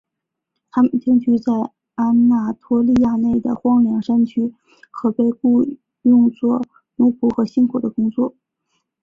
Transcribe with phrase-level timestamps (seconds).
[0.71, 1.53] 他们定居在
[1.93, 4.51] 安纳托利亚内的荒凉的山区
[4.89, 5.63] 和被雇
[6.01, 6.63] 用作
[6.95, 8.33] 奴仆和辛苦的工作。